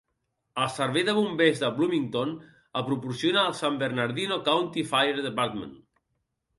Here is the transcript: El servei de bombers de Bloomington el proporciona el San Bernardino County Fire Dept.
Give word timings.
El 0.61 0.69
servei 0.77 1.05
de 1.09 1.13
bombers 1.17 1.61
de 1.65 1.69
Bloomington 1.75 2.33
el 2.81 2.87
proporciona 2.89 3.45
el 3.53 3.57
San 3.63 3.81
Bernardino 3.87 4.43
County 4.53 4.89
Fire 4.97 5.29
Dept. 5.31 5.67